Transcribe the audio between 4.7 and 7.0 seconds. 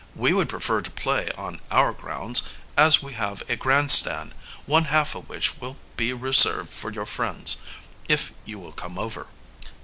half of which will be reserved for